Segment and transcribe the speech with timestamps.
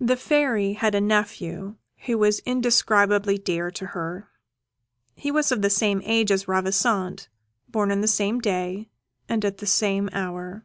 [0.00, 1.76] The Fairy had a nephew
[2.06, 4.28] who was indescribably dear to her:
[5.14, 7.28] he was of the same age as Ravissante,
[7.68, 8.88] born on the same day
[9.28, 10.64] and at the same hour.